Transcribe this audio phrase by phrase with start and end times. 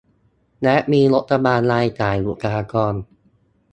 [0.63, 2.93] และมีงบประมาณรายจ่ายบุคลากร